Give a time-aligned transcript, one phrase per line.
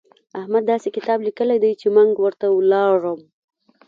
[0.39, 3.19] احمد داسې کتاب ليکلی دی چې منګ ورته ولاړم.